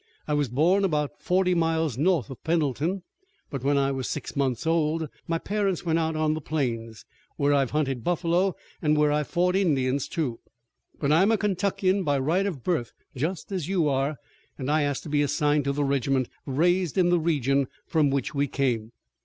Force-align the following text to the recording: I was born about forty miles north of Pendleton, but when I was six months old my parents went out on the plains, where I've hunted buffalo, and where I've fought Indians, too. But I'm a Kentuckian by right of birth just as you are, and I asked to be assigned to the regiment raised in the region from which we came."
I 0.27 0.33
was 0.33 0.49
born 0.49 0.83
about 0.83 1.21
forty 1.21 1.53
miles 1.53 1.95
north 1.95 2.31
of 2.31 2.43
Pendleton, 2.43 3.03
but 3.51 3.63
when 3.63 3.77
I 3.77 3.91
was 3.91 4.09
six 4.09 4.35
months 4.35 4.65
old 4.65 5.07
my 5.27 5.37
parents 5.37 5.85
went 5.85 5.99
out 5.99 6.15
on 6.15 6.33
the 6.33 6.41
plains, 6.41 7.05
where 7.37 7.53
I've 7.53 7.69
hunted 7.69 8.03
buffalo, 8.03 8.55
and 8.81 8.97
where 8.97 9.11
I've 9.11 9.27
fought 9.27 9.55
Indians, 9.55 10.07
too. 10.07 10.39
But 10.99 11.11
I'm 11.11 11.31
a 11.31 11.37
Kentuckian 11.37 12.03
by 12.03 12.17
right 12.17 12.47
of 12.47 12.63
birth 12.63 12.93
just 13.15 13.51
as 13.51 13.67
you 13.67 13.87
are, 13.89 14.17
and 14.57 14.71
I 14.71 14.81
asked 14.81 15.03
to 15.03 15.09
be 15.09 15.21
assigned 15.21 15.65
to 15.65 15.71
the 15.71 15.83
regiment 15.83 16.29
raised 16.47 16.97
in 16.97 17.09
the 17.09 17.19
region 17.19 17.67
from 17.85 18.09
which 18.09 18.33
we 18.33 18.47
came." 18.47 18.93